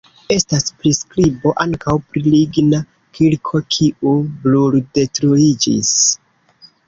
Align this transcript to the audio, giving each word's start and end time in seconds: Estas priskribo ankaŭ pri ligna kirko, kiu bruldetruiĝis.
Estas 0.33 0.63
priskribo 0.77 1.51
ankaŭ 1.65 1.93
pri 2.13 2.23
ligna 2.29 2.79
kirko, 3.19 3.61
kiu 3.75 4.13
bruldetruiĝis. 4.45 5.93